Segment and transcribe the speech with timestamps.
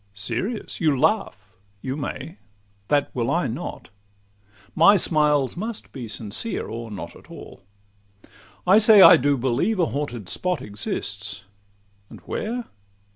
[0.15, 0.81] Serious?
[0.81, 2.39] You laugh;—you may:
[2.87, 3.89] that will I not;
[4.73, 7.61] My smiles must be sincere or not at all.
[8.65, 12.65] I say I do believe a haunted spot Exists—and where?